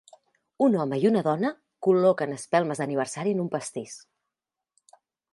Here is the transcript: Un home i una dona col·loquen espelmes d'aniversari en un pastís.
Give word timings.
Un 0.67 0.75
home 0.83 0.97
i 1.01 1.03
una 1.09 1.21
dona 1.27 1.51
col·loquen 1.87 2.33
espelmes 2.37 2.81
d'aniversari 2.83 3.35
en 3.37 3.43
un 3.43 3.51
pastís. 3.57 3.99